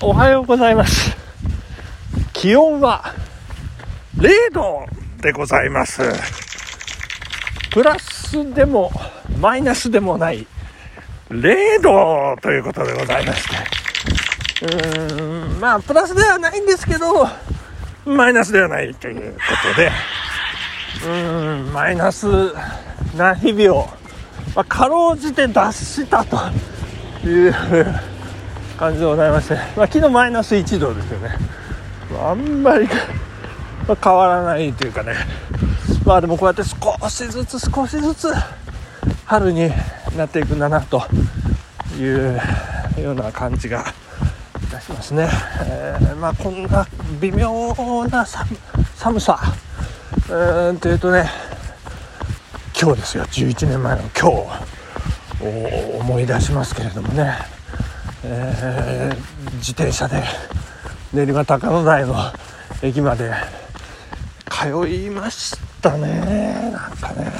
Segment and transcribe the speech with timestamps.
[0.00, 1.10] おはようございます。
[2.32, 3.12] 気温は
[4.16, 4.86] 0度
[5.20, 6.02] でございます。
[7.72, 8.92] プラスでも
[9.40, 10.46] マイナスでもない
[11.30, 13.48] 0度ということでございまし
[14.60, 14.66] て。
[14.66, 17.26] うーんまあプラスではないんですけど
[18.04, 19.38] マイナスではないというこ
[19.74, 19.90] とで。
[21.06, 22.26] うんマイナス
[23.16, 23.88] な日々を、
[24.54, 26.36] まあ、かろうじて脱したと
[27.26, 27.54] いう
[28.78, 31.36] 感じでございまして、まあ、昨日マイナス1度ですよね、
[32.12, 32.86] まあ、あんまり、
[33.88, 35.14] まあ、変わらないというかね。
[36.06, 38.32] まあでもこうやって少しずつ少しずつ
[39.26, 39.68] 春に
[40.16, 41.02] なっていくんだなと
[41.98, 42.40] いう
[42.98, 43.84] ような感じが
[44.62, 45.28] いたしますね、
[45.66, 46.86] えー、まあこんな
[47.20, 47.74] 微妙
[48.10, 48.24] な
[48.94, 49.38] 寒さ。
[50.28, 51.28] うーんというとね
[52.80, 53.24] 今日ですよ。
[53.24, 54.26] 11年前の今日
[55.44, 57.57] を思い出しますけれどもね。
[58.24, 60.22] えー、自転車で
[61.12, 62.14] 練馬高野台の
[62.82, 63.32] 駅まで。
[64.58, 66.72] 通いましたね。
[66.72, 67.30] なんかね、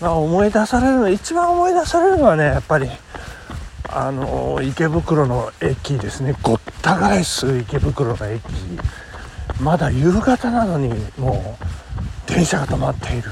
[0.00, 2.88] まあ、思い出されるの一番思い出されるのはねやっぱり
[3.88, 6.36] あの池袋の駅ですね。
[6.42, 8.42] ごった返す池袋の駅。
[9.60, 11.56] まだ夕方なのにも
[12.28, 13.28] う電車が止まっている。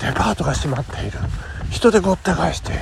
[0.00, 1.18] デパートが閉まっている。
[1.70, 2.80] 人でごった返している。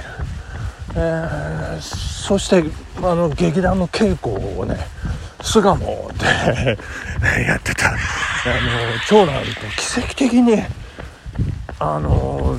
[1.00, 2.64] えー、そして
[2.96, 4.76] あの劇団の稽古をね
[5.40, 7.90] 巣鴨でやってた。
[7.90, 7.96] あの
[9.08, 10.60] 長男と奇跡的に
[11.78, 12.56] あの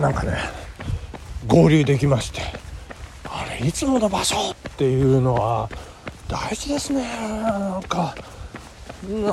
[0.00, 0.36] なんかね
[1.46, 2.40] 合流できまして。
[3.24, 5.70] あれいつもの場所っていうのは
[6.28, 7.02] 大事ですね。
[7.40, 8.14] なんか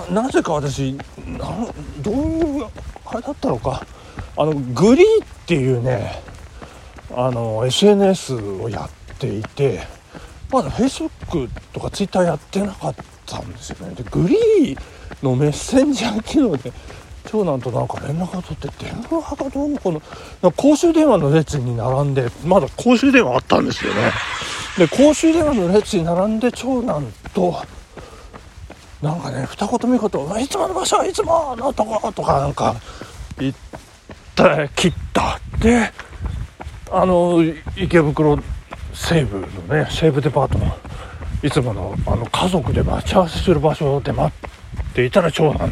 [0.10, 1.68] なぜか私な
[2.02, 2.68] どういう
[3.06, 3.86] あれだったのか。
[4.38, 6.22] あのグリーっていうね
[7.22, 9.82] あの SNS をやっていて
[10.50, 13.94] まだ Facebook とか Twitter やってなかったんですよね。
[13.94, 14.78] でグリー
[15.22, 16.72] のメッセンジャー機能で
[17.30, 20.02] 長男となんか連絡を取って電話がどうもこの。
[20.52, 24.12] 公衆電話の列に並んでまだ公衆電話あったんですよね。
[24.78, 27.62] で公衆電話の列に並んで長男と
[29.02, 30.00] なんかね二言三言
[30.42, 32.76] 「いつもの場所いつものとこ」とかなんか
[33.38, 35.38] 言って切った。
[35.60, 35.92] で
[36.92, 37.44] あの
[37.76, 38.40] 池袋
[38.94, 40.76] 西部のね西部デパートの
[41.44, 45.72] いつものあの家族で待ち合わせする場所で待っていたら長男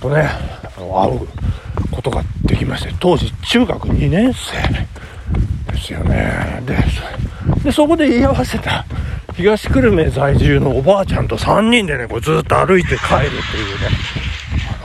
[0.00, 0.28] とね
[0.76, 1.28] あの会う
[1.90, 6.62] ことができまして当時中学2年生ですよね。
[7.64, 8.84] でそこで言い合わせた
[9.34, 13.30] 東久留米在住のおばあちゃんと3人でねこうずっと歩いて帰るっていう
[13.80, 13.88] ね。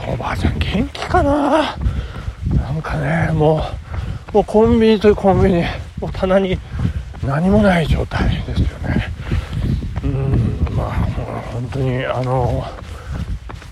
[0.02, 1.76] あのおばあちゃん元気かな？
[2.54, 3.87] なんかねもう
[4.38, 5.64] もうコンビニというコンビニ
[6.00, 6.56] もう棚に
[7.26, 9.10] 何もない状態ですよね。
[10.04, 10.92] うんまあ
[11.52, 12.62] 本当にあの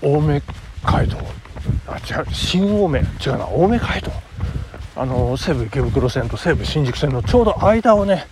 [0.03, 0.41] 青梅
[0.83, 1.17] 街道
[1.87, 4.11] あ違う新青梅違うな青梅街道。
[4.97, 8.25] あの西武池袋線と西武新宿線のちょうど間をね、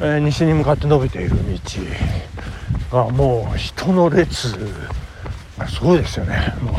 [0.00, 1.36] えー、西に向かって伸びている
[2.90, 4.58] 道がもう人の列
[5.56, 6.52] がすごいですよね。
[6.62, 6.74] もう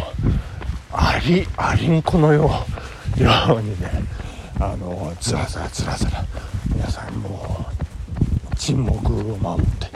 [0.92, 2.52] ありありんこのよ
[3.16, 4.17] うにね。
[4.60, 6.26] あのずらずらずらずら
[6.74, 7.68] 皆さんも
[8.52, 9.88] う沈黙を守って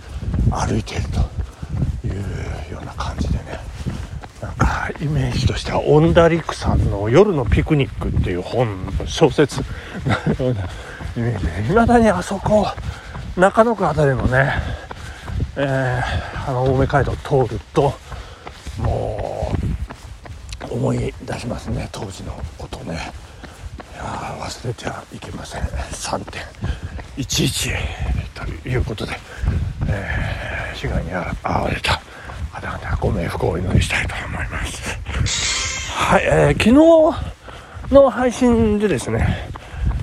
[0.52, 3.60] 歩いているというような感じでね
[4.40, 8.68] なんかイメージとしてはオンダリクさんの「夜のピクニック」っていう本
[9.06, 9.62] 小説
[10.38, 10.62] のような
[11.18, 12.68] イメージでいまだにあそこ
[13.36, 14.54] 中野区辺りのね、
[15.56, 17.94] えー、あの青梅街道通ると
[18.78, 19.52] も
[20.70, 23.12] う思い出しますね当時のことね。
[24.42, 25.62] 忘れてはいけません。
[25.62, 27.76] 3.11
[28.34, 29.12] ということで、
[29.88, 32.02] えー、被害に遭われた
[32.52, 34.98] 方々ご冥福をお祈りしたいと思います。
[35.94, 36.72] はい、えー、昨日
[37.94, 39.48] の配信でですね、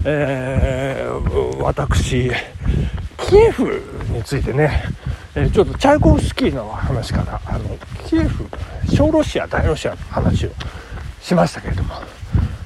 [0.05, 2.31] えー、私
[3.29, 4.85] キエフについてね、
[5.35, 7.77] え、ちょっとチャイコフスキーの話からあの
[8.07, 8.49] キエフ
[8.89, 10.51] 小ロシア大ロシアの話を
[11.21, 11.95] しましたけれども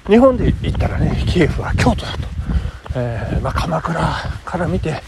[0.06, 2.28] 日本で言ったらねキエフは京都だと、
[2.96, 4.00] えー、まあ、鎌倉
[4.44, 5.00] から見て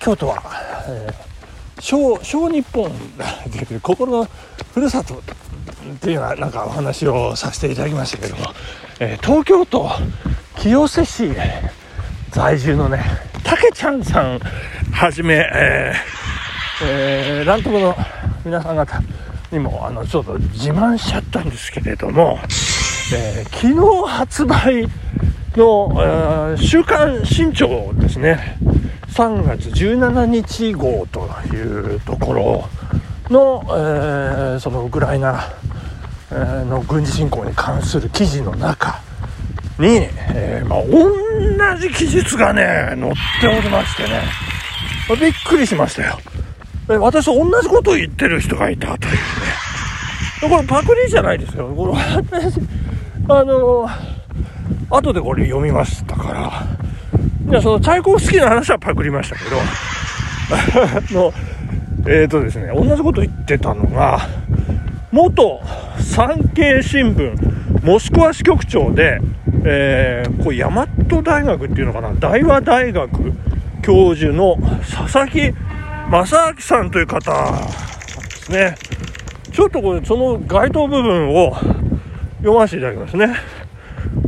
[0.00, 0.42] 京都は、
[0.88, 2.90] えー、小小日本
[3.68, 4.28] で心の
[4.74, 5.22] ふるさとっ
[6.00, 8.46] ていうようなんかお話をさせていただきましたけども、
[8.98, 9.88] えー、東京都
[10.56, 11.30] 清瀬市
[12.30, 13.04] 在住のね
[13.44, 14.38] たけちゃんさん
[14.92, 17.94] はじめ、えーえー、ラントムの
[18.44, 19.00] 皆さん方
[19.52, 22.38] にもあのちょっと自慢しちゃったんですけれども、
[23.14, 24.88] えー、昨日発売
[25.56, 28.56] の、週刊新潮ですね。
[29.08, 32.68] 3月17日号というところ
[33.28, 35.52] の、えー、そのウクライナ
[36.30, 39.02] の軍事侵攻に関する記事の中
[39.78, 42.62] に、えー、まあ、同じ記述がね
[42.98, 43.12] 載っ
[43.42, 44.22] ておりましてね。
[45.20, 46.18] びっくりしましたよ。
[46.88, 49.18] 私と同じことを言ってる人がいたというね。
[50.40, 51.68] これパクリじゃないですよ。
[51.76, 52.81] これ
[53.28, 53.88] あの
[54.90, 56.82] 後でこれ読みましたから。
[57.50, 59.56] いやそのチャイコフスキーの話はパクりましたけど。
[61.14, 61.32] の
[62.06, 64.20] えっ、ー、とですね同じこと言ってたのが
[65.12, 65.60] 元
[65.98, 69.20] 産経新聞モスクワ支局長で、
[69.64, 70.86] えー、これ大和
[71.22, 73.32] 大学っていうのかな大和大学
[73.82, 75.52] 教授の佐々木
[76.10, 78.74] 正明さんという方ですね。
[79.52, 81.54] ちょっとこれその該当部分を
[82.42, 83.36] 読ませていただきますね。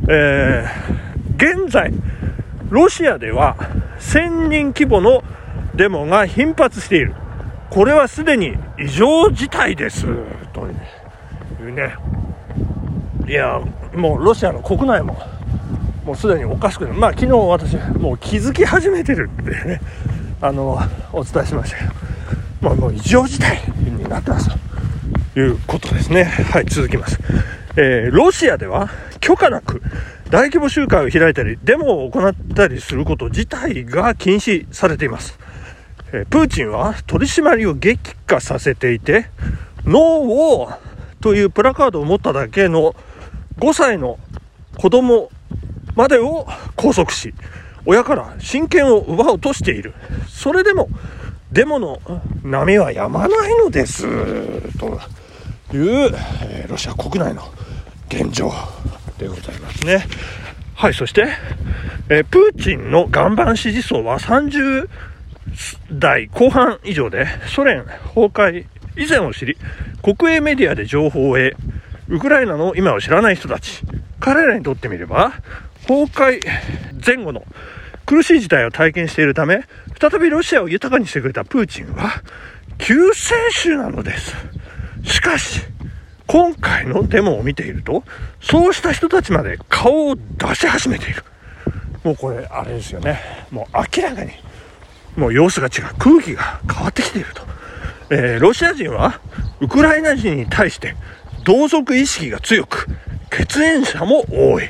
[0.08, 1.92] えー、現在
[2.70, 3.56] ロシアでは
[3.98, 5.24] 1000人規模の
[5.74, 7.14] デモが頻発している。
[7.70, 10.06] これはすでに異常事態です。
[10.52, 10.68] と
[11.60, 11.96] いうね。
[13.26, 13.60] いや
[13.94, 15.18] もうロシアの国内も
[16.04, 19.80] もうすでにおかしくないまあ昨日私もう気づき始めてるってね。
[20.40, 20.78] あの
[21.12, 21.78] お伝えしました。
[21.78, 21.90] けど
[22.60, 24.50] まあもう異常事態になってます。
[25.34, 26.24] ということですね。
[26.24, 27.18] はい続きます、
[27.76, 28.88] えー、ロシアでは
[29.20, 29.82] 許可なく
[30.30, 35.38] 大規模集会を開いたりデモを行ったりすること自体が禁止されています
[36.14, 39.26] えプーチンは取り締まりを激化させていて、
[39.84, 40.70] ノーを
[41.20, 42.94] というプラカードを持っただけの
[43.58, 44.18] 5歳の
[44.78, 45.30] 子供
[45.96, 46.46] までを
[46.76, 47.34] 拘束し、
[47.84, 49.92] 親から親権を奪おうとしている。
[50.28, 50.88] それでも、
[51.50, 52.00] デモの
[52.44, 54.06] 波は止まないのです。
[54.78, 55.00] と
[55.76, 57.42] いう、えロシア国内の
[58.14, 58.52] 現状
[59.18, 60.06] でございますね。
[60.76, 61.26] はい、そして、
[62.08, 64.88] えプーチンの岩盤支持層は30
[65.92, 68.66] 代後半以上でソ連崩壊
[68.96, 69.56] 以前を知り、
[70.02, 71.56] 国営メディアで情報を得、
[72.08, 73.82] ウクライナの今を知らない人たち、
[74.20, 75.32] 彼らにとってみれば、
[75.88, 76.40] 崩壊
[77.04, 77.44] 前後の
[78.06, 79.64] 苦しい事態を体験しているため、
[80.00, 82.22] 再びロシアを豊かにしてくれたプーチンは、
[82.78, 84.36] 救世主なのです。
[85.04, 85.62] しかし、
[86.26, 88.02] 今回のデモを見ていると、
[88.40, 91.24] そうした人たちまで顔を出し始めている。
[92.02, 93.20] もうこれ、あれですよね。
[93.50, 94.32] もう明らかに
[95.16, 95.94] もう様子が違う。
[95.98, 97.42] 空気が変わってきていると。
[98.10, 99.20] えー、ロシア人は
[99.60, 100.94] ウクライナ人に対して
[101.44, 102.86] 同族意識が強く、
[103.30, 104.68] 血縁者も多い。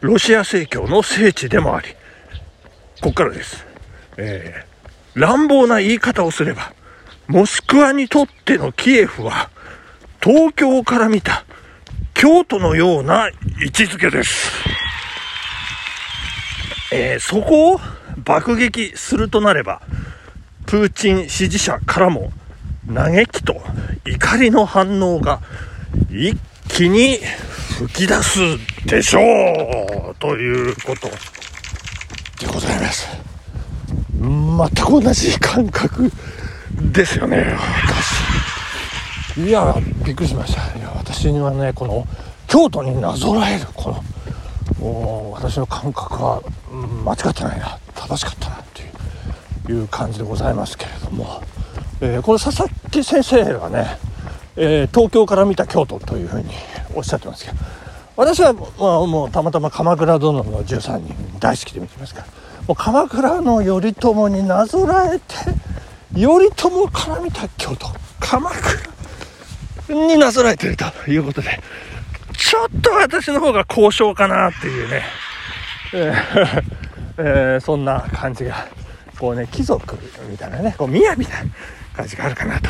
[0.00, 1.88] ロシア正教の聖地でもあり、
[3.00, 3.66] ここからです。
[4.16, 6.72] えー、乱暴な言い方をすれば、
[7.26, 9.50] モスクワにとってのキエフは、
[10.22, 11.44] 東京から見た
[12.14, 14.52] 京都のような位置づけです。
[16.92, 17.80] えー、そこを
[18.18, 19.82] 爆撃するとなれば、
[20.66, 22.30] プーチン支持者からも
[22.94, 23.60] 嘆きと
[24.06, 25.40] 怒りの反応が
[26.08, 26.38] 一
[26.68, 27.18] 気に
[27.78, 28.38] 吹き出す
[28.86, 29.20] でしょ
[30.12, 31.08] うということ
[32.46, 33.08] でございます。
[34.20, 36.12] 全く同じ感覚
[36.92, 37.56] ですよね、
[37.88, 38.21] 私。
[39.36, 39.74] いや、
[40.04, 40.78] びっくりしました。
[40.78, 42.06] いや、私にはね、この
[42.46, 44.02] 京都になぞらえる、こ
[44.80, 46.42] の、私の感覚は、
[47.04, 47.78] 間違ってないな。
[47.94, 48.62] 正しかったな
[49.64, 51.42] という感じでございますけれども、
[52.00, 53.96] えー、この佐々木先生はね、
[54.56, 56.50] えー、東京から見た京都というふうに
[56.94, 57.56] おっしゃってますけど
[58.16, 62.26] 私は、まあ、もうたまたま鎌倉殿の13人大好きで見てますから
[62.66, 65.24] もう鎌倉の頼朝になぞらえて
[66.14, 67.86] 頼朝から見た京都
[68.20, 68.91] 鎌倉
[69.94, 71.60] になぞらえてるということで
[72.36, 75.02] ちょっと私の方が交渉かなっていうね、
[75.94, 76.62] えー
[77.18, 78.66] えー、そんな感じが
[79.18, 79.96] こうね貴族
[80.28, 81.52] みたいなねこう雅みたいな
[81.94, 82.68] 感じがあるかなと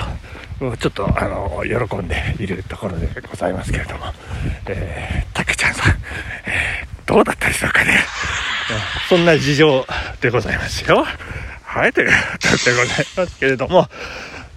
[0.76, 4.04] ちょっとあの喜んでいるところでございますけれども、
[4.68, 5.94] えー、たけちゃんさん、
[6.46, 7.98] えー、どうだったでしょうかね、
[9.08, 9.86] そんな事情
[10.20, 11.04] でございますよ。
[11.64, 13.88] はいということでございますけれども。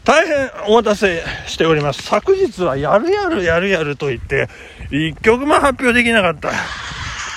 [0.06, 2.04] 大変お待たせしております。
[2.04, 4.48] 昨日はやるやるやるやると言って
[4.92, 6.52] 1曲も発表できなかった。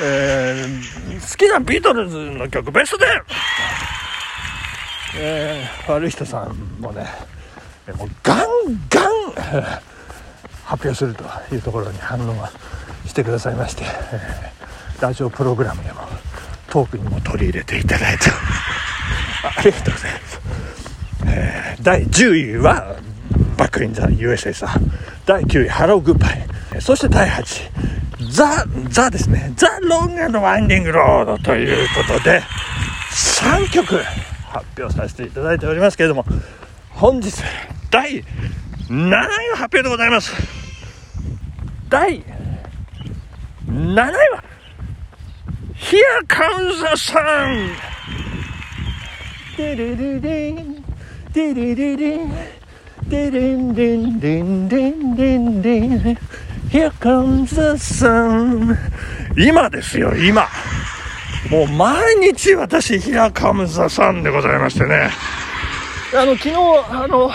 [0.01, 3.01] えー、好きなビートルズの曲ベスト 10!
[5.17, 7.05] えー、悪い人さんもね
[7.97, 8.39] もうガン
[8.91, 9.63] ガン
[10.65, 12.53] 発表するというところに反応は
[13.07, 16.03] してくださいまして、えー、ラジオプログラムでも
[16.69, 18.31] トークにも取り入れていただいて。
[19.43, 20.38] ありがとうございます、
[21.83, 22.97] 第10位は
[23.57, 24.91] バックインザ USA さん
[25.27, 27.43] 第9位 Hello Goodbye そして第8
[27.85, 27.99] 位
[28.31, 29.53] ザ、ザですね。
[29.57, 32.43] The Long Winding Road ということで、
[33.13, 36.25] 3曲発表させていただいておりますけれども、
[36.91, 37.33] 本日
[37.91, 38.25] 第
[38.89, 39.17] 7位の
[39.57, 40.33] 発表でございます
[41.89, 42.23] 第
[43.67, 44.43] 7位は
[45.75, 47.75] Here comes the sun!
[51.33, 52.31] デレレレン
[53.07, 56.19] デレレンデレンデンデンデンデンデン
[56.71, 58.77] Here comes the sun
[59.37, 60.47] 今ですよ今
[61.51, 65.11] もう毎日私 Here comes the sun でございましてね
[66.17, 67.31] あの昨日あの、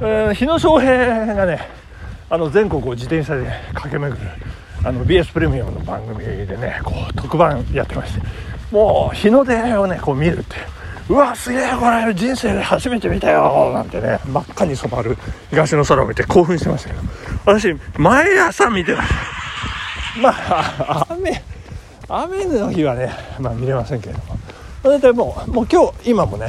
[0.00, 1.68] えー日野翔平がね
[2.30, 4.30] あの全国を自転車で駆け巡る
[4.84, 8.22] あの BS プレミアムの番組でねこう特番やってまして
[8.70, 15.16] もう日の出をねこう見るってうわすげえこれ人生で初めて見たよなんてね真っ赤に染まる
[15.50, 17.02] 東の空を見て興奮してましたけど。
[17.44, 19.14] 私毎朝見てました。
[20.20, 21.42] まあ雨
[22.08, 24.38] 雨の日はね、まあ、見れませんけれども。
[24.82, 26.48] 大体もうもう今日今もね、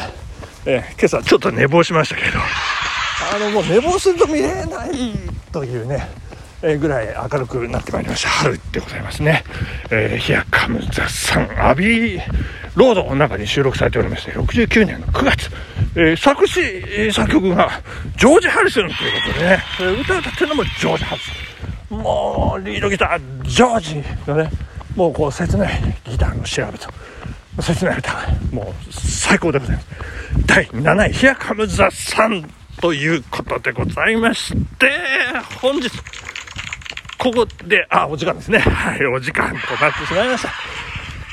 [0.65, 5.13] えー今朝ちょっと寝坊しましたけどあのもう寝坊すると見れない
[5.51, 6.07] というね、
[6.63, 8.29] えぐらい明るくなってまいりました。
[8.29, 9.43] 春でございますね
[9.91, 11.49] 「えー、ヒアカムザさん。
[11.59, 12.21] アビー
[12.75, 15.51] ロード」の中に収録されておりまして69年の9月、
[15.95, 17.69] えー作詞、作曲が
[18.17, 21.97] ジョージ・ハリソンということでね、えー歌を歌ってるのもジョージ・ハリソン。
[21.99, 24.49] もうリードギタージョージのね
[24.95, 26.89] もうこう切ないギターの調べと。
[27.61, 28.13] 切ない歌
[28.51, 29.87] もう最高でございます。
[30.47, 31.83] 第7位「Here Comes the
[32.15, 32.45] Sun」
[32.81, 34.91] ということでございまして
[35.61, 35.89] 本日
[37.23, 38.59] ここであお時間ですね。
[38.59, 40.49] はいお時間となってしまいました。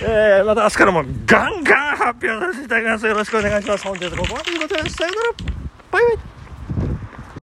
[0.03, 3.07] えー、また明日からもガンガン発表させていただきます。
[3.07, 3.85] よろしくお願いします。
[3.85, 4.95] 本日ここまででございます。
[4.95, 5.33] さよなら。
[5.91, 6.40] バイバイ。